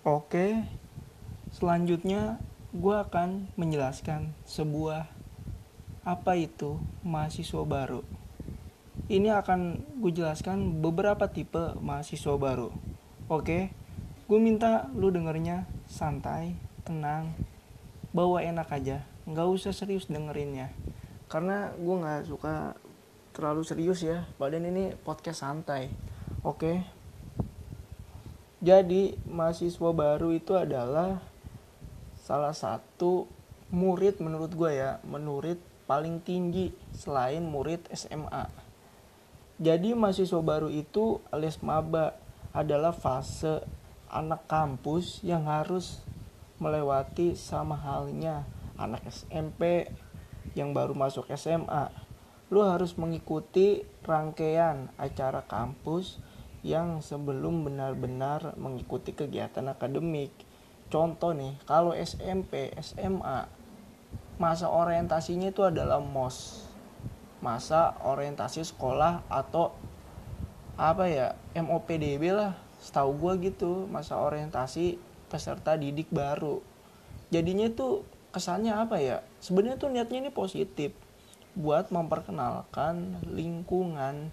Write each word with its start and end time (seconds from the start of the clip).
Oke, 0.00 0.64
selanjutnya 1.52 2.40
gue 2.72 2.96
akan 2.96 3.52
menjelaskan 3.60 4.32
sebuah 4.48 5.04
apa 6.08 6.32
itu 6.40 6.80
mahasiswa 7.04 7.60
baru. 7.68 8.00
Ini 9.12 9.28
akan 9.36 9.60
gue 10.00 10.08
jelaskan 10.16 10.80
beberapa 10.80 11.28
tipe 11.28 11.76
mahasiswa 11.84 12.32
baru. 12.40 12.72
Oke, 13.28 13.76
gue 14.24 14.38
minta 14.40 14.88
lu 14.96 15.12
dengernya 15.12 15.68
santai, 15.84 16.56
tenang, 16.80 17.36
bawa 18.16 18.40
enak 18.40 18.72
aja, 18.72 19.04
nggak 19.28 19.52
usah 19.52 19.76
serius 19.76 20.08
dengerinnya. 20.08 20.72
Karena 21.28 21.76
gue 21.76 21.96
nggak 22.00 22.24
suka 22.24 22.72
terlalu 23.36 23.68
serius 23.68 24.00
ya. 24.00 24.24
Padahal 24.40 24.64
ini 24.64 24.96
podcast 24.96 25.44
santai. 25.44 25.92
Oke. 26.40 26.99
Jadi 28.60 29.16
mahasiswa 29.24 29.90
baru 29.96 30.36
itu 30.36 30.52
adalah 30.52 31.24
salah 32.20 32.52
satu 32.52 33.24
murid 33.72 34.20
menurut 34.20 34.52
gue 34.52 34.76
ya, 34.76 35.00
menurut 35.08 35.56
paling 35.88 36.20
tinggi 36.20 36.68
selain 36.92 37.40
murid 37.40 37.88
SMA. 37.96 38.52
Jadi 39.56 39.96
mahasiswa 39.96 40.44
baru 40.44 40.68
itu 40.68 41.24
alias 41.32 41.64
maba 41.64 42.20
adalah 42.52 42.92
fase 42.92 43.64
anak 44.12 44.44
kampus 44.44 45.24
yang 45.24 45.48
harus 45.48 46.04
melewati 46.60 47.40
sama 47.40 47.80
halnya 47.80 48.44
anak 48.76 49.08
SMP 49.08 49.88
yang 50.52 50.76
baru 50.76 50.92
masuk 50.92 51.32
SMA. 51.32 51.88
Lu 52.52 52.60
harus 52.60 52.92
mengikuti 53.00 53.88
rangkaian 54.04 54.92
acara 55.00 55.46
kampus 55.48 56.20
yang 56.60 57.00
sebelum 57.00 57.64
benar-benar 57.64 58.52
mengikuti 58.60 59.16
kegiatan 59.16 59.64
akademik. 59.72 60.32
Contoh 60.92 61.32
nih, 61.32 61.56
kalau 61.64 61.96
SMP, 61.96 62.74
SMA, 62.82 63.48
masa 64.36 64.68
orientasinya 64.68 65.48
itu 65.48 65.64
adalah 65.64 66.02
MOS. 66.02 66.68
Masa 67.40 67.96
orientasi 68.04 68.60
sekolah 68.66 69.24
atau 69.32 69.72
apa 70.76 71.08
ya, 71.08 71.38
MOPDB 71.56 72.34
lah. 72.34 72.52
Setahu 72.80 73.16
gue 73.16 73.52
gitu, 73.52 73.88
masa 73.88 74.20
orientasi 74.20 75.00
peserta 75.30 75.76
didik 75.76 76.10
baru. 76.12 76.60
Jadinya 77.30 77.70
itu 77.70 78.04
kesannya 78.34 78.74
apa 78.74 78.98
ya? 78.98 79.22
Sebenarnya 79.38 79.78
tuh 79.78 79.88
niatnya 79.94 80.26
ini 80.26 80.30
positif 80.34 80.92
buat 81.54 81.90
memperkenalkan 81.94 83.22
lingkungan 83.26 84.30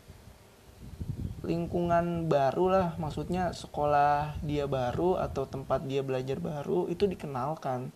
lingkungan 1.48 2.28
baru 2.28 2.66
lah 2.68 2.88
maksudnya 3.00 3.56
sekolah 3.56 4.36
dia 4.44 4.68
baru 4.68 5.16
atau 5.16 5.48
tempat 5.48 5.88
dia 5.88 6.04
belajar 6.04 6.44
baru 6.44 6.92
itu 6.92 7.08
dikenalkan. 7.08 7.96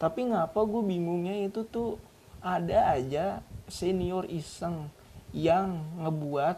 Tapi 0.00 0.32
ngapa 0.32 0.56
gue 0.64 0.80
bingungnya 0.80 1.44
itu 1.44 1.68
tuh 1.68 2.00
ada 2.40 2.96
aja 2.96 3.44
senior 3.68 4.24
iseng 4.32 4.88
yang 5.36 5.84
ngebuat 6.00 6.56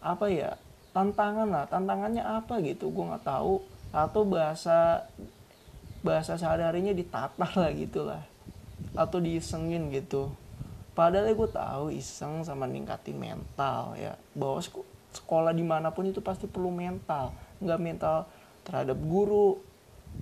apa 0.00 0.26
ya 0.32 0.56
tantangan 0.96 1.48
lah. 1.48 1.64
Tantangannya 1.68 2.24
apa 2.24 2.56
gitu 2.64 2.88
gue 2.88 3.04
nggak 3.12 3.28
tahu. 3.28 3.60
Atau 3.92 4.24
bahasa 4.24 5.04
bahasa 6.00 6.40
sehari-harinya 6.40 6.96
ditatar 6.96 7.52
lah 7.52 7.70
gitu 7.76 8.08
lah. 8.08 8.24
Atau 8.96 9.20
diisengin 9.20 9.92
gitu. 9.92 10.32
Padahal 10.96 11.32
gue 11.32 11.48
tahu 11.48 11.92
iseng 11.92 12.40
sama 12.44 12.64
ningkatin 12.64 13.20
mental 13.20 13.96
ya. 14.00 14.16
Bahwa 14.32 14.60
sekolah 15.12 15.52
di 15.52 15.62
mana 15.62 15.92
pun 15.92 16.08
itu 16.08 16.24
pasti 16.24 16.48
perlu 16.48 16.72
mental. 16.72 17.36
Nggak 17.60 17.80
mental 17.80 18.16
terhadap 18.64 18.98
guru 18.98 19.60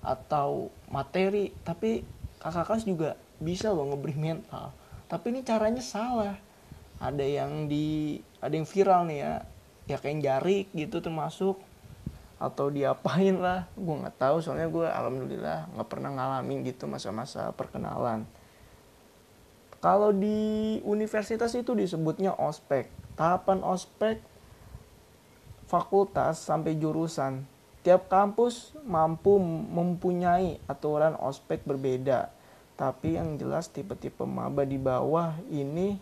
atau 0.00 0.70
materi 0.90 1.50
tapi 1.66 2.06
kakak 2.38 2.66
kelas 2.66 2.84
juga 2.86 3.18
bisa 3.40 3.72
loh 3.72 3.88
ngeberi 3.90 4.16
mental. 4.16 4.74
Tapi 5.06 5.34
ini 5.34 5.40
caranya 5.42 5.82
salah. 5.82 6.36
Ada 7.00 7.24
yang 7.24 7.66
di 7.66 8.20
ada 8.38 8.52
yang 8.52 8.68
viral 8.68 9.08
nih 9.08 9.18
ya. 9.24 9.34
Ya 9.90 9.96
kayak 9.98 10.22
jarik 10.22 10.66
gitu 10.76 11.02
termasuk. 11.02 11.58
Atau 12.38 12.70
diapain 12.70 13.36
lah. 13.36 13.66
Gue 13.74 13.96
nggak 13.98 14.16
tahu 14.20 14.38
soalnya 14.38 14.70
gue 14.70 14.86
alhamdulillah 14.86 15.66
nggak 15.74 15.88
pernah 15.88 16.10
ngalamin 16.14 16.62
gitu 16.62 16.86
masa-masa 16.86 17.50
perkenalan. 17.56 18.28
Kalau 19.80 20.12
di 20.12 20.78
universitas 20.84 21.56
itu 21.56 21.72
disebutnya 21.72 22.36
ospek. 22.36 22.92
Tahapan 23.16 23.64
ospek 23.64 24.20
fakultas 25.70 26.42
sampai 26.42 26.74
jurusan. 26.74 27.46
Tiap 27.86 28.10
kampus 28.10 28.74
mampu 28.82 29.38
mempunyai 29.70 30.58
aturan 30.66 31.14
ospek 31.14 31.62
berbeda. 31.62 32.34
Tapi 32.74 33.14
yang 33.14 33.38
jelas 33.38 33.70
tipe-tipe 33.70 34.26
maba 34.26 34.66
di 34.66 34.76
bawah 34.76 35.38
ini 35.46 35.96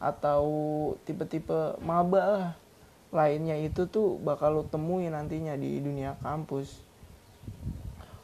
atau 0.00 0.42
tipe-tipe 1.04 1.76
maba 1.84 2.56
lainnya 3.12 3.60
itu 3.60 3.84
tuh 3.86 4.16
bakal 4.24 4.56
lo 4.56 4.62
temui 4.64 5.06
nantinya 5.12 5.54
di 5.54 5.78
dunia 5.78 6.16
kampus. 6.24 6.80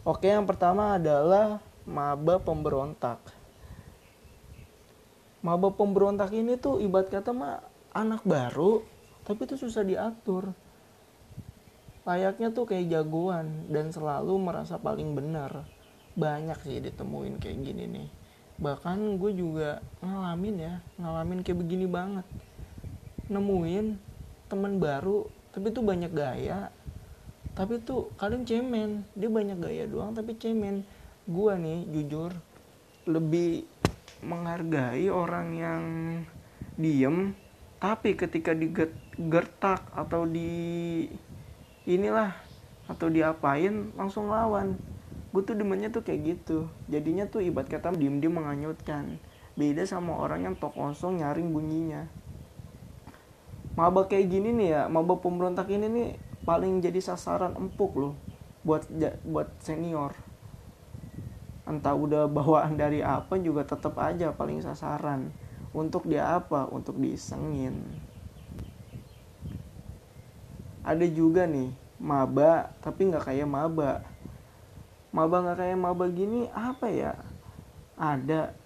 Oke, 0.08 0.32
yang 0.32 0.48
pertama 0.48 0.96
adalah 0.96 1.60
maba 1.84 2.40
pemberontak. 2.40 3.20
Maba 5.44 5.68
pemberontak 5.70 6.32
ini 6.34 6.56
tuh 6.56 6.80
ibarat 6.80 7.12
kata 7.12 7.30
mah 7.30 7.62
anak 7.94 8.24
baru, 8.26 8.82
tapi 9.22 9.46
itu 9.46 9.54
susah 9.54 9.86
diatur 9.86 10.50
layaknya 12.08 12.48
tuh 12.56 12.64
kayak 12.64 12.88
jagoan 12.88 13.68
dan 13.68 13.92
selalu 13.92 14.40
merasa 14.40 14.80
paling 14.80 15.12
benar. 15.12 15.68
Banyak 16.16 16.64
sih 16.64 16.80
ditemuin 16.80 17.36
kayak 17.36 17.58
gini 17.60 17.84
nih. 17.84 18.08
Bahkan 18.56 19.20
gue 19.20 19.36
juga 19.36 19.84
ngalamin 20.00 20.56
ya 20.56 20.74
ngalamin 20.96 21.44
kayak 21.44 21.60
begini 21.60 21.84
banget. 21.84 22.24
Nemuin 23.28 24.00
teman 24.48 24.80
baru 24.80 25.28
tapi 25.52 25.68
tuh 25.68 25.84
banyak 25.84 26.08
gaya 26.16 26.72
tapi 27.52 27.76
tuh 27.84 28.08
kadang 28.16 28.48
cemen. 28.48 29.04
Dia 29.12 29.28
banyak 29.28 29.60
gaya 29.60 29.84
doang 29.84 30.16
tapi 30.16 30.32
cemen. 30.40 30.88
Gue 31.28 31.52
nih 31.60 31.84
jujur 31.92 32.32
lebih 33.04 33.68
menghargai 34.24 35.12
orang 35.12 35.48
yang 35.52 35.84
diem 36.80 37.36
tapi 37.78 38.18
ketika 38.18 38.56
digertak 38.56 39.86
atau 39.94 40.26
di 40.26 41.06
inilah 41.88 42.36
atau 42.84 43.08
diapain 43.08 43.88
langsung 43.96 44.28
lawan. 44.28 44.76
Gue 45.32 45.40
tuh 45.40 45.56
demennya 45.56 45.88
tuh 45.88 46.04
kayak 46.04 46.36
gitu. 46.36 46.68
Jadinya 46.92 47.24
tuh 47.24 47.40
ibarat 47.40 47.72
kata 47.72 47.96
diem 47.96 48.20
diem 48.20 48.32
menganyutkan. 48.32 49.16
Beda 49.56 49.88
sama 49.88 50.20
orang 50.20 50.44
yang 50.44 50.54
tok 50.60 50.76
kosong 50.76 51.24
nyaring 51.24 51.48
bunyinya. 51.48 52.04
Maba 53.72 54.04
kayak 54.04 54.28
gini 54.28 54.52
nih 54.52 54.68
ya 54.74 54.82
maba 54.90 55.16
pemberontak 55.16 55.70
ini 55.72 55.86
nih 55.88 56.08
paling 56.42 56.82
jadi 56.82 56.98
sasaran 57.00 57.54
empuk 57.56 57.96
loh 57.96 58.14
buat 58.68 58.84
buat 59.24 59.48
senior. 59.64 60.12
Entah 61.68 61.92
udah 61.96 62.28
bawaan 62.28 62.76
dari 62.76 63.04
apa 63.04 63.36
juga 63.40 63.64
tetap 63.64 63.96
aja 64.00 64.32
paling 64.36 64.60
sasaran. 64.60 65.32
Untuk 65.76 66.08
dia 66.08 66.36
apa? 66.36 66.64
Untuk 66.72 66.96
disengin 66.96 67.84
ada 70.88 71.04
juga 71.04 71.44
nih 71.44 71.68
maba 72.00 72.72
tapi 72.80 73.12
nggak 73.12 73.28
kayak 73.28 73.44
maba. 73.44 74.00
Maba 75.12 75.36
nggak 75.44 75.58
kayak 75.60 75.76
maba 75.76 76.04
gini 76.08 76.48
apa 76.56 76.88
ya? 76.88 77.12
Ada. 78.00 78.56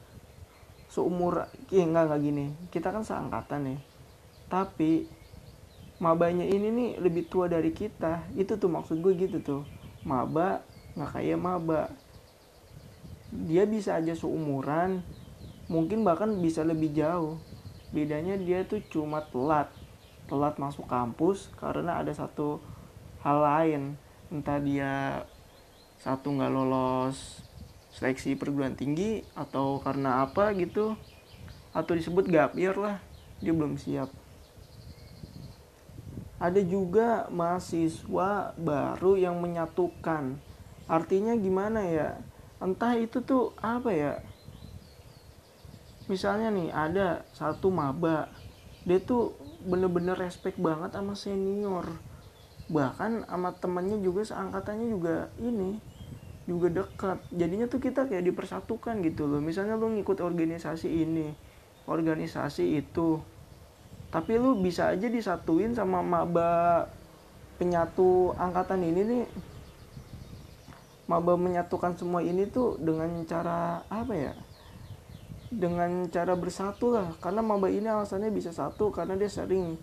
Seumur 0.86 1.50
ya 1.74 1.82
nggak 1.82 2.04
nggak 2.06 2.22
gini. 2.22 2.44
Kita 2.70 2.94
kan 2.94 3.02
seangkatan 3.02 3.66
nih 3.66 3.80
tapi 4.52 5.08
mabanya 5.96 6.44
ini 6.44 6.68
nih 6.68 6.90
lebih 7.00 7.32
tua 7.32 7.48
dari 7.48 7.72
kita. 7.72 8.28
Itu 8.36 8.60
tuh 8.60 8.68
maksud 8.68 9.00
gue 9.00 9.16
gitu 9.16 9.40
tuh. 9.40 9.62
Maba 10.04 10.60
nggak 10.92 11.10
kayak 11.16 11.40
maba. 11.40 11.88
Dia 13.32 13.64
bisa 13.64 13.96
aja 13.96 14.12
seumuran 14.12 15.00
mungkin 15.72 16.04
bahkan 16.04 16.28
bisa 16.44 16.60
lebih 16.60 16.92
jauh. 16.92 17.40
Bedanya 17.96 18.36
dia 18.36 18.68
tuh 18.68 18.84
cuma 18.92 19.24
telat 19.32 19.72
telat 20.32 20.56
masuk 20.56 20.88
kampus 20.88 21.52
karena 21.60 22.00
ada 22.00 22.08
satu 22.16 22.56
hal 23.20 23.44
lain. 23.44 23.82
Entah 24.32 24.56
dia 24.64 25.20
satu 26.00 26.32
nggak 26.32 26.48
lolos 26.48 27.44
seleksi 27.92 28.40
perguruan 28.40 28.72
tinggi 28.72 29.20
atau 29.36 29.76
karena 29.84 30.24
apa 30.24 30.56
gitu 30.56 30.96
atau 31.76 31.92
disebut 31.92 32.32
gap 32.32 32.56
year 32.56 32.72
lah 32.72 32.96
dia 33.44 33.52
belum 33.52 33.76
siap. 33.76 34.08
Ada 36.40 36.64
juga 36.64 37.28
mahasiswa 37.28 38.56
baru 38.56 39.20
yang 39.20 39.36
menyatukan. 39.36 40.40
Artinya 40.88 41.36
gimana 41.36 41.84
ya? 41.84 42.16
Entah 42.56 42.96
itu 42.96 43.20
tuh 43.20 43.52
apa 43.60 43.92
ya? 43.92 44.16
Misalnya 46.08 46.48
nih 46.48 46.72
ada 46.72 47.28
satu 47.36 47.68
maba 47.68 48.32
dia 48.82 48.98
tuh 48.98 49.41
bener-bener 49.64 50.18
respect 50.18 50.58
banget 50.58 50.92
sama 50.94 51.14
senior. 51.14 51.86
Bahkan 52.70 53.26
sama 53.26 53.50
temennya 53.58 53.98
juga 53.98 54.22
seangkatannya 54.26 54.86
juga 54.90 55.30
ini 55.40 55.78
juga 56.46 56.68
dekat. 56.82 57.18
Jadinya 57.30 57.66
tuh 57.70 57.80
kita 57.80 58.10
kayak 58.10 58.26
dipersatukan 58.26 59.02
gitu 59.06 59.30
loh. 59.30 59.38
Misalnya 59.38 59.78
lu 59.78 59.90
ngikut 59.94 60.20
organisasi 60.20 60.88
ini 60.90 61.52
organisasi 61.82 62.78
itu 62.78 63.18
tapi 64.12 64.36
lu 64.36 64.60
bisa 64.60 64.92
aja 64.92 65.08
disatuin 65.08 65.72
sama 65.72 66.04
maba 66.04 66.84
penyatu 67.56 68.36
angkatan 68.36 68.84
ini 68.84 69.00
nih. 69.08 69.24
Maba 71.08 71.34
menyatukan 71.40 71.96
semua 71.96 72.20
ini 72.20 72.44
tuh 72.44 72.76
dengan 72.76 73.08
cara 73.24 73.80
apa 73.88 74.12
ya 74.12 74.32
dengan 75.52 76.08
cara 76.08 76.32
bersatu 76.32 76.96
lah. 76.96 77.12
Karena 77.20 77.44
maba 77.44 77.68
ini 77.68 77.84
alasannya 77.84 78.32
bisa 78.32 78.50
satu 78.50 78.88
karena 78.88 79.14
dia 79.20 79.28
sering 79.28 79.76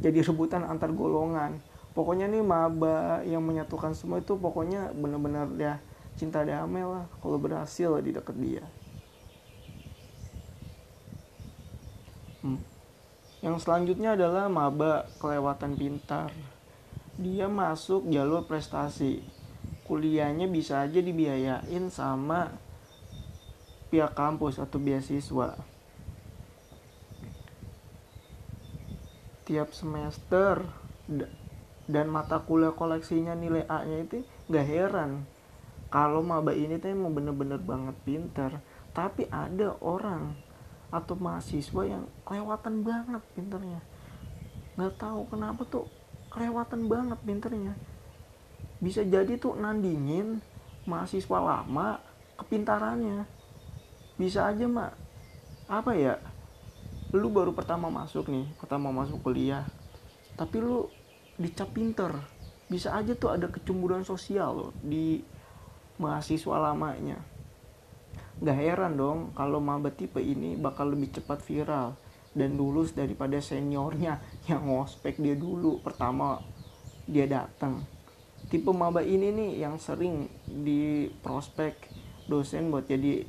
jadi 0.00 0.24
rebutan 0.24 0.64
antar 0.64 0.88
golongan. 0.96 1.60
Pokoknya 1.92 2.30
nih 2.30 2.40
maba 2.40 3.20
yang 3.28 3.44
menyatukan 3.44 3.92
semua 3.92 4.24
itu 4.24 4.38
pokoknya 4.38 4.96
bener-bener 4.96 5.46
ya 5.60 5.74
cinta 6.16 6.40
damai 6.44 6.84
lah 6.84 7.04
kalau 7.20 7.36
berhasil 7.36 8.00
di 8.00 8.10
deket 8.16 8.36
dia. 8.40 8.64
Hmm. 12.40 12.56
yang 13.44 13.60
selanjutnya 13.60 14.16
adalah 14.16 14.48
maba 14.48 15.04
kelewatan 15.20 15.76
pintar. 15.76 16.32
Dia 17.20 17.52
masuk 17.52 18.08
jalur 18.08 18.48
prestasi. 18.48 19.20
Kuliahnya 19.84 20.48
bisa 20.48 20.80
aja 20.80 21.04
dibiayain 21.04 21.92
sama 21.92 22.48
pihak 23.90 24.14
kampus 24.14 24.62
atau 24.62 24.78
beasiswa. 24.78 25.58
Tiap 29.44 29.74
semester 29.74 30.62
dan 31.90 32.06
mata 32.06 32.38
kuliah 32.38 32.70
koleksinya 32.70 33.34
nilai 33.34 33.66
A 33.66 33.82
nya 33.82 34.06
itu 34.06 34.22
gak 34.46 34.66
heran. 34.66 35.26
Kalau 35.90 36.22
maba 36.22 36.54
ini 36.54 36.78
tuh 36.78 36.94
emang 36.94 37.10
bener-bener 37.10 37.58
banget 37.58 37.98
pinter. 38.06 38.62
Tapi 38.94 39.26
ada 39.26 39.74
orang 39.82 40.38
atau 40.94 41.18
mahasiswa 41.18 41.82
yang 41.82 42.06
kelewatan 42.22 42.86
banget 42.86 43.22
pinternya. 43.34 43.82
Nggak 44.78 45.02
tahu 45.02 45.26
kenapa 45.30 45.66
tuh 45.66 45.86
kelewatan 46.30 46.86
banget 46.86 47.18
pinternya. 47.26 47.74
Bisa 48.78 49.02
jadi 49.02 49.34
tuh 49.34 49.58
nandingin 49.58 50.38
mahasiswa 50.86 51.38
lama 51.42 51.98
kepintarannya 52.38 53.39
bisa 54.20 54.44
aja 54.44 54.68
mak. 54.68 54.92
Apa 55.64 55.96
ya? 55.96 56.20
Lu 57.16 57.32
baru 57.32 57.56
pertama 57.56 57.88
masuk 57.88 58.28
nih 58.28 58.44
pertama 58.60 58.92
masuk 58.92 59.24
kuliah. 59.24 59.64
Tapi 60.36 60.60
lu 60.60 60.92
dicap 61.40 61.72
pinter. 61.72 62.12
Bisa 62.68 62.92
aja 62.92 63.16
tuh 63.16 63.32
ada 63.32 63.48
kecemburuan 63.48 64.04
sosial 64.04 64.52
loh 64.52 64.72
di 64.84 65.24
mahasiswa 65.96 66.60
lamanya. 66.60 67.16
Gak 68.44 68.56
heran 68.60 69.00
dong 69.00 69.32
kalau 69.32 69.58
maba 69.58 69.88
tipe 69.88 70.20
ini 70.20 70.54
bakal 70.60 70.92
lebih 70.92 71.16
cepat 71.16 71.40
viral 71.40 71.96
dan 72.36 72.54
lulus 72.54 72.92
daripada 72.92 73.40
seniornya 73.40 74.20
yang 74.52 74.68
ngospek 74.68 75.16
dia 75.16 75.32
dulu 75.32 75.80
pertama 75.80 76.44
dia 77.08 77.24
datang. 77.24 77.88
Tipe 78.52 78.68
maba 78.70 79.00
ini 79.00 79.32
nih 79.32 79.50
yang 79.64 79.80
sering 79.80 80.28
di 80.44 81.08
prospek 81.24 81.76
dosen 82.30 82.70
buat 82.70 82.86
jadi 82.86 83.26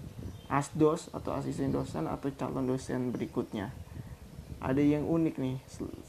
asdos 0.52 1.08
atau 1.16 1.32
asisten 1.32 1.72
dosen 1.72 2.12
atau 2.12 2.28
calon 2.36 2.68
dosen 2.68 3.16
berikutnya. 3.16 3.72
Ada 4.60 4.84
yang 4.84 5.08
unik 5.08 5.36
nih 5.40 5.58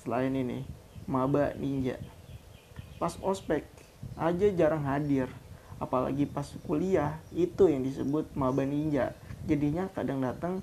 selain 0.03 0.35
ini. 0.35 0.67
Maba 1.07 1.55
ninja. 1.55 1.97
Pas 2.99 3.15
ospek 3.23 3.63
aja 4.19 4.51
jarang 4.51 4.83
hadir 4.83 5.31
apalagi 5.79 6.27
pas 6.31 6.47
kuliah 6.67 7.19
itu 7.35 7.71
yang 7.71 7.87
disebut 7.87 8.35
maba 8.35 8.67
ninja. 8.67 9.15
Jadinya 9.47 9.87
kadang 9.95 10.19
datang 10.19 10.63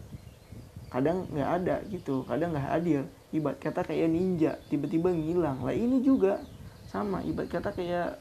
kadang 0.92 1.28
nggak 1.32 1.50
ada 1.64 1.76
gitu 1.88 2.28
kadang 2.28 2.52
nggak 2.52 2.68
hadir. 2.68 3.02
Ibarat 3.32 3.64
kata 3.64 3.88
kayak 3.88 4.12
ninja 4.12 4.60
tiba-tiba 4.68 5.12
ngilang. 5.16 5.64
Lah 5.64 5.76
ini 5.76 6.04
juga 6.04 6.44
sama 6.84 7.24
ibarat 7.24 7.48
kata 7.48 7.72
kayak 7.72 8.20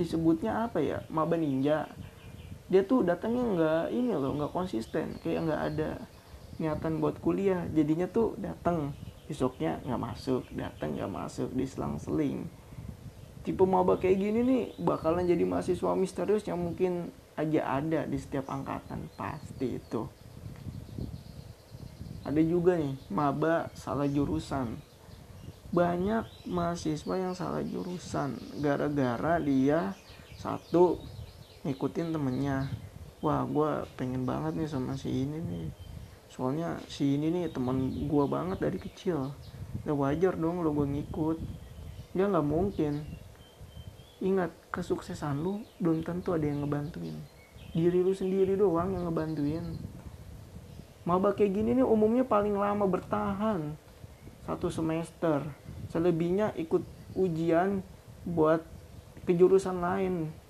disebutnya 0.00 0.64
apa 0.64 0.80
ya? 0.80 1.04
Maba 1.12 1.36
ninja 1.36 1.92
dia 2.72 2.88
tuh 2.88 3.04
datangnya 3.04 3.44
nggak 3.44 3.84
ini 3.92 4.16
loh 4.16 4.32
nggak 4.32 4.56
konsisten. 4.56 5.20
Kayak 5.20 5.44
nggak 5.44 5.62
ada 5.68 5.90
niatan 6.56 7.04
buat 7.04 7.20
kuliah. 7.20 7.68
Jadinya 7.68 8.08
tuh 8.08 8.32
datang 8.40 8.96
besoknya 9.28 9.76
nggak 9.84 10.00
masuk 10.00 10.48
datang 10.56 10.96
nggak 10.96 11.12
masuk 11.12 11.52
diselang-seling. 11.52 12.48
Tipe 13.44 13.60
maba 13.68 14.00
kayak 14.00 14.16
gini 14.16 14.40
nih 14.40 14.62
bakalan 14.80 15.28
jadi 15.28 15.44
mahasiswa 15.44 15.92
misterius 15.92 16.48
yang 16.48 16.64
mungkin 16.64 17.12
aja 17.36 17.76
ada 17.76 18.08
di 18.08 18.16
setiap 18.16 18.48
angkatan. 18.48 19.04
Pasti 19.20 19.76
itu. 19.76 20.08
Ada 22.24 22.40
juga 22.40 22.80
nih 22.80 22.96
maba 23.12 23.68
salah 23.76 24.08
jurusan. 24.08 24.80
Banyak 25.76 26.48
mahasiswa 26.48 27.14
yang 27.20 27.36
salah 27.36 27.60
jurusan. 27.60 28.40
Gara-gara 28.64 29.36
dia 29.44 29.92
satu 30.40 31.11
ngikutin 31.62 32.10
temennya. 32.10 32.66
Wah 33.22 33.46
gue 33.46 33.86
pengen 33.94 34.26
banget 34.26 34.58
nih 34.58 34.66
sama 34.66 34.98
si 34.98 35.10
ini 35.10 35.38
nih. 35.38 35.66
Soalnya 36.26 36.82
si 36.90 37.14
ini 37.14 37.30
nih 37.30 37.54
teman 37.54 38.08
gue 38.10 38.24
banget 38.26 38.58
dari 38.58 38.78
kecil. 38.82 39.30
Ya 39.86 39.94
wajar 39.94 40.34
dong 40.34 40.66
lo 40.66 40.74
gue 40.74 40.86
ngikut. 40.90 41.38
Dia 42.18 42.26
nggak 42.26 42.46
mungkin. 42.46 43.06
Ingat 44.18 44.50
kesuksesan 44.74 45.38
lu 45.42 45.62
belum 45.78 46.02
tentu 46.02 46.34
ada 46.34 46.42
yang 46.42 46.66
ngebantuin. 46.66 47.14
Diri 47.72 48.02
lu 48.02 48.10
sendiri 48.10 48.58
doang 48.58 48.94
yang 48.94 49.06
ngebantuin. 49.06 49.78
Maba 51.06 51.34
kayak 51.34 51.54
gini 51.54 51.78
nih 51.78 51.86
umumnya 51.86 52.26
paling 52.26 52.58
lama 52.58 52.90
bertahan. 52.90 53.78
Satu 54.42 54.66
semester. 54.66 55.46
Selebihnya 55.94 56.54
ikut 56.58 56.82
ujian 57.14 57.86
buat 58.26 58.66
kejurusan 59.26 59.78
lain 59.78 60.41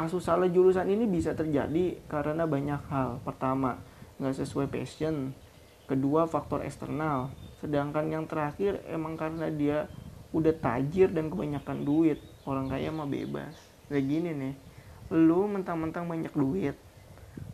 kasus 0.00 0.24
salah 0.24 0.48
jurusan 0.48 0.88
ini 0.88 1.04
bisa 1.04 1.36
terjadi 1.36 2.00
karena 2.08 2.48
banyak 2.48 2.80
hal. 2.88 3.20
Pertama 3.20 3.76
nggak 4.16 4.40
sesuai 4.40 4.72
passion. 4.72 5.36
Kedua 5.84 6.24
faktor 6.24 6.64
eksternal. 6.64 7.28
Sedangkan 7.60 8.08
yang 8.08 8.24
terakhir 8.24 8.80
emang 8.88 9.20
karena 9.20 9.52
dia 9.52 9.90
udah 10.32 10.54
tajir 10.56 11.12
dan 11.12 11.28
kebanyakan 11.28 11.84
duit. 11.84 12.22
Orang 12.48 12.72
kaya 12.72 12.88
mah 12.88 13.04
bebas. 13.04 13.52
Kayak 13.90 14.06
gini 14.08 14.30
nih 14.32 14.54
lu 15.10 15.50
mentang-mentang 15.50 16.06
banyak 16.06 16.30
duit 16.30 16.78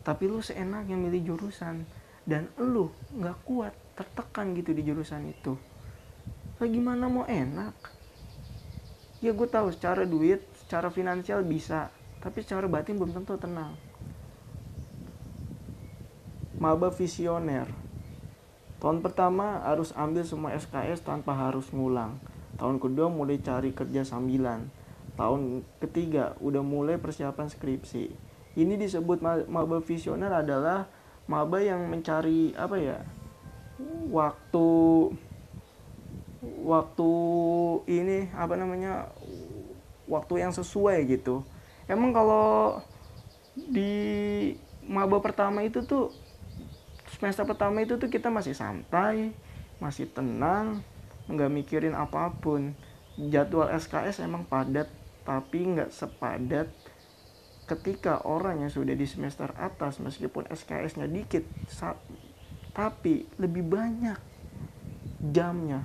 tapi 0.05 0.29
lu 0.29 0.45
yang 0.45 1.01
milih 1.01 1.35
jurusan 1.35 1.89
dan 2.29 2.53
lu 2.61 2.93
nggak 3.17 3.43
kuat 3.43 3.73
tertekan 3.97 4.53
gitu 4.55 4.77
di 4.77 4.85
jurusan 4.85 5.33
itu. 5.33 5.57
Lah 6.61 6.69
gimana 6.69 7.09
mau 7.09 7.25
enak? 7.27 7.75
Ya 9.25 9.33
gue 9.33 9.49
tahu 9.49 9.73
secara 9.73 10.05
duit 10.05 10.45
secara 10.63 10.93
finansial 10.93 11.43
bisa 11.43 11.89
tapi 12.21 12.45
secara 12.45 12.67
batin 12.67 12.97
belum 12.97 13.13
tentu 13.13 13.37
tenang. 13.37 13.77
Maba 16.57 16.89
visioner. 16.89 17.69
Tahun 18.81 19.01
pertama 19.01 19.65
harus 19.65 19.93
ambil 19.97 20.25
semua 20.25 20.53
SKS 20.57 21.05
tanpa 21.05 21.37
harus 21.37 21.69
ngulang. 21.73 22.17
Tahun 22.57 22.77
kedua 22.81 23.13
mulai 23.13 23.41
cari 23.41 23.73
kerja 23.77 24.05
sambilan. 24.05 24.69
Tahun 25.17 25.65
ketiga 25.81 26.37
udah 26.41 26.61
mulai 26.61 26.97
persiapan 26.97 27.49
skripsi. 27.49 28.13
Ini 28.57 28.75
disebut 28.81 29.21
maba 29.25 29.81
visioner 29.85 30.33
adalah 30.33 30.89
maba 31.29 31.61
yang 31.61 31.85
mencari 31.91 32.57
apa 32.57 32.77
ya 32.79 32.99
waktu 34.09 34.69
waktu 36.63 37.11
ini 37.91 38.31
apa 38.33 38.55
namanya 38.55 39.11
waktu 40.07 40.47
yang 40.47 40.55
sesuai 40.55 41.03
gitu 41.11 41.43
emang 41.87 42.11
kalau 42.15 42.79
di 43.57 44.53
maba 44.87 45.19
pertama 45.19 45.65
itu 45.65 45.83
tuh 45.83 46.13
semester 47.17 47.49
pertama 47.49 47.83
itu 47.83 47.97
tuh 47.97 48.13
kita 48.13 48.29
masih 48.29 48.53
santai 48.53 49.33
masih 49.81 50.09
tenang 50.11 50.85
nggak 51.27 51.51
mikirin 51.51 51.95
apa 51.95 52.31
pun. 52.39 52.75
Jadwal 53.17 53.73
SKS 53.73 54.21
emang 54.23 54.45
padat 54.45 54.93
tapi 55.25 55.65
nggak 55.65 55.89
sepadat 55.89 56.69
ketika 57.67 58.23
orang 58.23 58.63
yang 58.63 58.71
sudah 58.71 58.95
di 58.95 59.09
semester 59.09 59.51
atas 59.59 59.99
meskipun 59.99 60.47
SKS-nya 60.47 61.11
dikit 61.11 61.43
tapi 62.77 63.27
lebih 63.41 63.65
banyak 63.67 64.21
jamnya. 65.33 65.83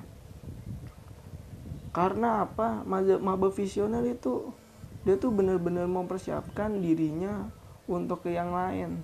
Karena 1.95 2.45
apa? 2.45 2.83
Maba 2.85 3.49
visioner 3.49 4.03
itu 4.05 4.51
dia 5.01 5.17
tuh 5.17 5.33
benar-benar 5.33 5.89
mempersiapkan 5.89 6.77
dirinya 6.77 7.49
untuk 7.89 8.25
ke 8.25 8.37
yang 8.37 8.53
lain. 8.53 9.01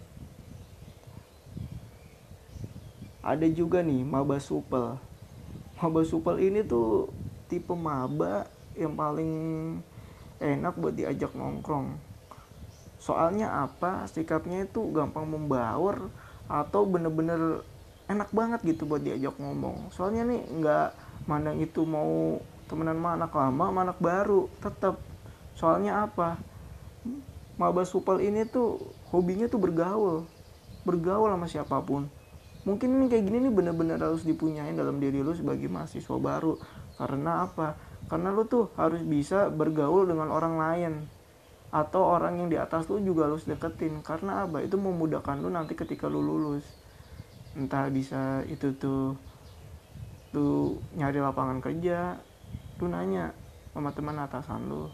Ada 3.26 3.50
juga 3.50 3.82
nih 3.82 4.06
maba 4.06 4.38
supel. 4.38 4.96
Maba 5.82 6.02
supel 6.06 6.48
ini 6.48 6.62
tuh 6.64 7.10
tipe 7.50 7.74
maba 7.74 8.46
yang 8.78 8.94
paling 8.94 9.34
enak 10.38 10.78
buat 10.78 10.94
diajak 10.94 11.34
nongkrong. 11.34 11.98
Soalnya 13.02 13.66
apa? 13.66 14.06
Sikapnya 14.06 14.70
itu 14.70 14.86
gampang 14.94 15.26
membaur 15.26 16.14
atau 16.48 16.86
bener-bener 16.88 17.66
enak 18.08 18.32
banget 18.32 18.64
gitu 18.64 18.88
buat 18.88 19.04
diajak 19.04 19.36
ngomong. 19.42 19.92
Soalnya 19.92 20.24
nih 20.24 20.42
nggak 20.62 20.90
mandang 21.28 21.60
itu 21.60 21.84
mau 21.84 22.40
temenan 22.72 23.00
sama 23.00 23.10
anak 23.20 23.32
lama 23.36 23.66
sama 23.72 23.94
baru 24.00 24.42
tetap 24.64 24.96
soalnya 25.58 26.06
apa? 26.06 26.38
Maba 27.58 27.82
supel 27.90 28.22
ini 28.30 28.46
tuh 28.46 28.78
hobinya 29.10 29.50
tuh 29.50 29.58
bergaul. 29.58 30.30
Bergaul 30.86 31.34
sama 31.34 31.50
siapa 31.50 31.82
pun. 31.82 32.06
Mungkin 32.70 33.02
ini 33.02 33.06
kayak 33.10 33.26
gini 33.26 33.50
nih 33.50 33.54
bener-bener 33.54 33.98
harus 33.98 34.22
dipunyain 34.22 34.78
dalam 34.78 35.02
diri 35.02 35.26
lu 35.26 35.34
sebagai 35.34 35.66
mahasiswa 35.66 36.16
baru. 36.22 36.62
Karena 37.02 37.50
apa? 37.50 37.74
Karena 38.06 38.30
lu 38.30 38.46
tuh 38.46 38.70
harus 38.78 39.02
bisa 39.02 39.50
bergaul 39.50 40.06
dengan 40.06 40.30
orang 40.30 40.56
lain. 40.62 40.94
Atau 41.74 42.06
orang 42.06 42.38
yang 42.38 42.48
di 42.48 42.62
atas 42.62 42.86
lu 42.94 43.02
juga 43.02 43.26
harus 43.26 43.50
deketin. 43.50 44.06
Karena 44.06 44.46
apa? 44.46 44.62
Itu 44.62 44.78
memudahkan 44.78 45.42
lu 45.42 45.50
nanti 45.50 45.74
ketika 45.74 46.06
lu 46.06 46.22
lulus. 46.22 46.64
Entah 47.58 47.90
bisa 47.90 48.46
itu 48.46 48.70
tuh 48.78 49.18
lu 50.36 50.78
nyari 50.94 51.24
lapangan 51.24 51.64
kerja 51.64 52.20
lu 52.78 52.92
nanya 52.92 53.32
sama 53.72 53.90
teman 53.96 54.20
atasan 54.20 54.68
lu 54.68 54.92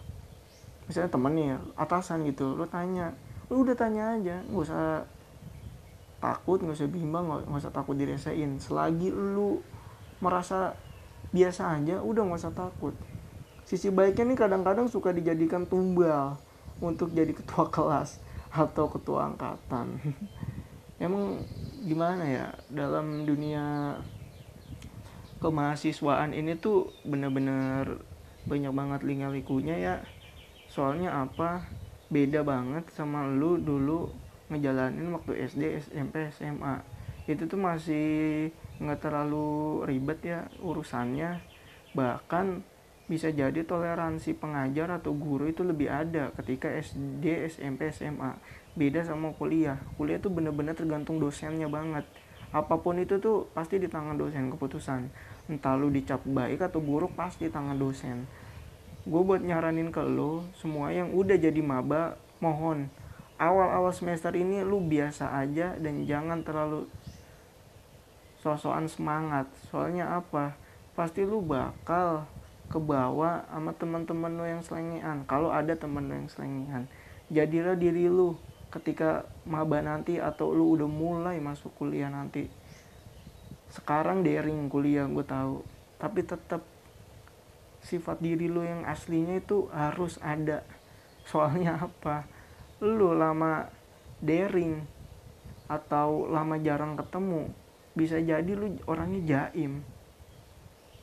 misalnya 0.85 1.11
temen 1.11 1.33
nih 1.35 1.49
atasan 1.79 2.27
gitu 2.27 2.57
lu 2.59 2.67
tanya 2.67 3.15
lu 3.47 3.63
udah 3.63 3.75
tanya 3.75 4.19
aja 4.19 4.41
nggak 4.49 4.63
usah 4.63 5.03
takut 6.23 6.59
nggak 6.63 6.75
usah 6.75 6.89
bimbang 6.91 7.25
nggak 7.27 7.61
usah 7.61 7.73
takut 7.75 7.95
diresain 7.95 8.59
selagi 8.59 9.11
lu 9.11 9.59
merasa 10.23 10.75
biasa 11.33 11.81
aja 11.81 11.99
udah 11.99 12.21
nggak 12.29 12.39
usah 12.39 12.55
takut. 12.55 12.95
Sisi 13.65 13.89
baiknya 13.89 14.31
nih 14.31 14.37
kadang-kadang 14.37 14.85
suka 14.87 15.09
dijadikan 15.09 15.65
tumbal 15.65 16.37
untuk 16.77 17.09
jadi 17.11 17.33
ketua 17.33 17.67
kelas 17.75 18.21
atau 18.53 18.87
ketua 18.87 19.33
angkatan. 19.33 19.97
Emang 21.03 21.41
gimana 21.83 22.23
ya 22.23 22.47
dalam 22.71 23.27
dunia 23.27 23.97
kemahasiswaan 25.43 26.31
ini 26.31 26.55
tuh 26.55 26.95
bener-bener 27.03 27.99
banyak 28.47 28.71
banget 28.71 29.01
lingga-likunya 29.03 29.75
ya 29.75 29.95
soalnya 30.73 31.13
apa? 31.29 31.69
Beda 32.09 32.41
banget 32.41 32.89
sama 32.89 33.29
lu 33.29 33.61
dulu 33.61 34.09
ngejalanin 34.49 35.13
waktu 35.13 35.45
SD 35.45 35.61
SMP 35.77 36.33
SMA 36.33 36.81
itu 37.29 37.45
tuh 37.45 37.61
masih 37.61 38.49
nggak 38.81 38.99
terlalu 39.05 39.85
ribet 39.85 40.19
ya 40.25 40.49
urusannya. 40.65 41.37
Bahkan 41.93 42.65
bisa 43.05 43.29
jadi 43.29 43.61
toleransi 43.61 44.33
pengajar 44.33 44.89
atau 44.97 45.13
guru 45.13 45.45
itu 45.45 45.61
lebih 45.61 45.93
ada 45.93 46.33
ketika 46.41 46.73
SD 46.73 47.45
SMP 47.53 47.93
SMA 47.93 48.33
beda 48.73 49.05
sama 49.05 49.29
kuliah. 49.37 49.77
Kuliah 49.93 50.17
tuh 50.17 50.33
bener-bener 50.33 50.73
tergantung 50.73 51.21
dosennya 51.21 51.69
banget. 51.69 52.05
Apa 52.49 52.81
pun 52.81 52.97
itu 52.97 53.21
tuh 53.21 53.45
pasti 53.53 53.77
di 53.77 53.85
tangan 53.85 54.17
dosen 54.17 54.49
keputusan. 54.49 55.09
Entah 55.49 55.77
lu 55.77 55.93
dicap 55.93 56.21
baik 56.25 56.65
atau 56.65 56.81
buruk 56.81 57.13
pasti 57.13 57.45
di 57.45 57.53
tangan 57.53 57.77
dosen 57.77 58.25
gue 59.03 59.21
buat 59.21 59.43
nyaranin 59.43 59.91
ke 59.91 59.99
lo 59.99 60.47
semua 60.55 60.91
yang 60.95 61.11
udah 61.11 61.35
jadi 61.35 61.59
maba 61.59 62.15
mohon 62.39 62.87
awal-awal 63.35 63.91
semester 63.91 64.31
ini 64.35 64.63
lu 64.63 64.79
biasa 64.79 65.35
aja 65.35 65.75
dan 65.75 66.07
jangan 66.07 66.45
terlalu 66.47 66.87
sosokan 68.43 68.91
semangat. 68.91 69.47
Soalnya 69.71 70.19
apa? 70.19 70.55
Pasti 70.95 71.23
lu 71.23 71.39
bakal 71.39 72.27
kebawa 72.67 73.47
sama 73.47 73.71
teman-teman 73.75 74.31
lo 74.35 74.43
yang 74.43 74.59
selengean. 74.63 75.23
Kalau 75.27 75.51
ada 75.51 75.75
teman 75.75 76.11
lo 76.11 76.13
yang 76.15 76.27
selengean 76.27 76.87
jadilah 77.31 77.79
diri 77.79 78.11
lu 78.11 78.35
ketika 78.69 79.23
maba 79.47 79.79
nanti 79.79 80.17
atau 80.17 80.51
lu 80.51 80.75
udah 80.75 80.89
mulai 80.89 81.37
masuk 81.39 81.71
kuliah 81.77 82.11
nanti. 82.11 82.49
Sekarang 83.71 84.21
daring 84.21 84.69
kuliah 84.69 85.07
gue 85.07 85.25
tahu. 85.25 85.63
Tapi 85.97 86.19
tetap 86.25 86.61
sifat 87.83 88.23
diri 88.23 88.47
lo 88.47 88.63
yang 88.63 88.87
aslinya 88.87 89.37
itu 89.37 89.67
harus 89.69 90.17
ada. 90.23 90.63
Soalnya 91.27 91.77
apa? 91.87 92.25
Lo 92.79 93.11
lama 93.11 93.67
daring 94.23 94.83
atau 95.67 96.27
lama 96.27 96.59
jarang 96.59 96.95
ketemu 96.95 97.51
bisa 97.93 98.17
jadi 98.19 98.51
lu 98.55 98.79
orangnya 98.87 99.21
jaim. 99.23 99.83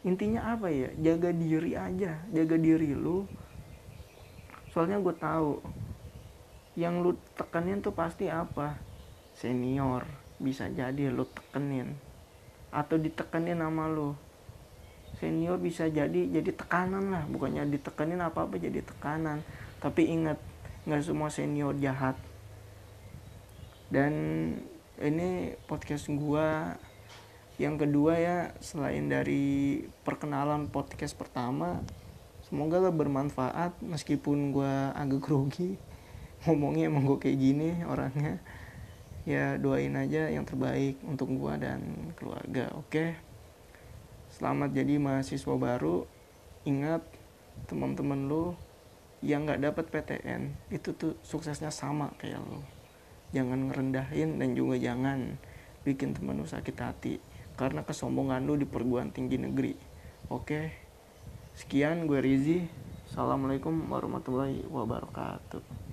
Intinya 0.02 0.56
apa 0.56 0.72
ya? 0.72 0.88
Jaga 0.96 1.30
diri 1.30 1.76
aja 1.76 2.25
jaga 2.32 2.56
diri 2.56 2.96
lu. 2.96 3.28
Soalnya 4.72 4.99
gue 4.99 5.14
tahu 5.14 5.60
yang 6.78 7.04
lu 7.04 7.14
tekenin 7.37 7.84
tuh 7.84 7.92
pasti 7.92 8.32
apa? 8.32 8.80
Senior 9.37 10.08
bisa 10.40 10.72
jadi 10.72 11.12
lu 11.12 11.28
tekenin 11.28 11.92
atau 12.72 12.96
ditekenin 12.96 13.60
sama 13.60 13.90
lu 13.90 14.16
senior 15.19 15.59
bisa 15.59 15.90
jadi 15.90 16.31
jadi 16.31 16.50
tekanan 16.55 17.11
lah. 17.11 17.25
Bukannya 17.26 17.67
ditekanin 17.67 18.23
apa 18.23 18.47
apa 18.47 18.55
jadi 18.61 18.85
tekanan. 18.85 19.43
Tapi 19.83 20.07
ingat 20.07 20.38
nggak 20.87 21.02
semua 21.02 21.33
senior 21.33 21.75
jahat. 21.81 22.14
Dan 23.90 24.12
ini 25.02 25.59
podcast 25.67 26.07
gua. 26.12 26.79
Yang 27.61 27.85
kedua 27.85 28.17
ya 28.17 28.38
selain 28.64 29.12
dari 29.12 29.85
perkenalan 30.00 30.73
podcast 30.73 31.12
pertama 31.12 31.85
semoga 32.49 32.81
lah 32.81 32.95
bermanfaat. 32.95 33.76
Meskipun 33.85 34.55
gua 34.55 34.95
agak 34.97 35.21
grogi 35.26 35.76
ngomongnya 36.49 36.88
emang 36.88 37.05
gue 37.05 37.19
kayak 37.21 37.37
gini 37.37 37.85
orangnya. 37.85 38.40
Ya 39.29 39.61
doain 39.61 39.93
aja 39.93 40.33
yang 40.33 40.49
terbaik 40.49 40.97
untuk 41.05 41.29
gua 41.37 41.61
dan 41.61 42.14
keluarga 42.17 42.73
oke? 42.73 42.88
okay? 42.88 43.29
Selamat 44.40 44.73
jadi 44.73 44.97
mahasiswa 44.97 45.52
baru. 45.61 46.09
Ingat 46.64 47.04
teman-teman 47.68 48.25
lo 48.25 48.56
yang 49.20 49.44
nggak 49.44 49.61
dapat 49.61 49.85
PTN 49.92 50.73
itu 50.73 50.97
tuh 50.97 51.12
suksesnya 51.20 51.68
sama 51.68 52.09
kayak 52.16 52.40
lo 52.40 52.64
jangan 53.37 53.68
ngerendahin 53.68 54.40
dan 54.40 54.56
juga 54.56 54.80
jangan 54.80 55.37
bikin 55.85 56.16
temen 56.16 56.40
lo 56.40 56.49
sakit 56.49 56.73
hati 56.80 57.20
karena 57.61 57.85
kesombongan 57.85 58.49
lo 58.49 58.56
di 58.56 58.64
perguruan 58.64 59.12
tinggi 59.12 59.37
negeri. 59.37 59.76
Oke? 60.32 60.73
Sekian 61.52 62.09
gue 62.09 62.25
Rizi. 62.25 62.64
Assalamualaikum 63.12 63.92
warahmatullahi 63.92 64.64
wabarakatuh 64.73 65.89